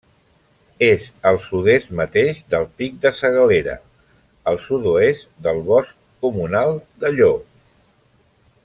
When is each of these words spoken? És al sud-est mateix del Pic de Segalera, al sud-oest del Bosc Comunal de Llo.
És 0.85 1.03
al 1.31 1.35
sud-est 1.47 1.91
mateix 1.99 2.39
del 2.53 2.65
Pic 2.79 2.97
de 3.05 3.11
Segalera, 3.19 3.77
al 4.53 4.59
sud-oest 4.69 5.31
del 5.49 5.63
Bosc 5.71 5.97
Comunal 6.25 6.75
de 7.05 7.17
Llo. 7.21 7.33